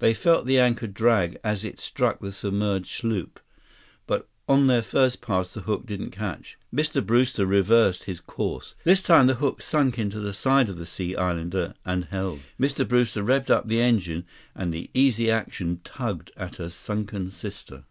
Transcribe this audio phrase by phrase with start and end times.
[0.00, 3.40] They felt the anchor drag as it struck the submerged sloop.
[4.06, 6.58] But on their first pass the hook didn't catch.
[6.70, 7.02] Mr.
[7.02, 8.74] Brewster reversed his course.
[8.84, 12.40] This time the hook sunk into the side of the sunken Sea Islander and held.
[12.60, 12.86] Mr.
[12.86, 17.84] Brewster revved up the engine, and the Easy Action tugged at her sunken sister.